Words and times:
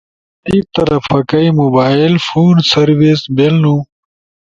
تھئی 0.43 0.59
طرف 0.75 1.05
کئی 1.31 1.47
موبائل 1.59 2.13
فون 2.27 2.55
سروس 2.69 3.21
بیلنو؟ 3.35 3.75